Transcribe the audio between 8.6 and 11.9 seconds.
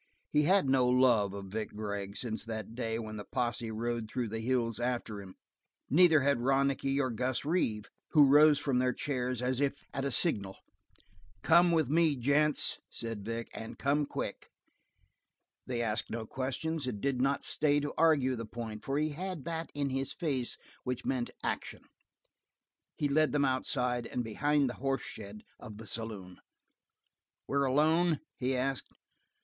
their chairs as if at a signal. "Come with